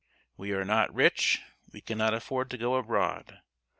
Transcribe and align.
We 0.35 0.51
are 0.53 0.65
not 0.65 0.91
rich; 0.91 1.41
we 1.71 1.79
cannot 1.79 2.15
afford 2.15 2.49
to 2.49 2.57
go 2.57 2.73
abroad. 2.73 3.39